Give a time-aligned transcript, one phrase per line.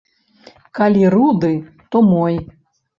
[0.79, 1.53] Калі руды,
[1.91, 2.45] то мой.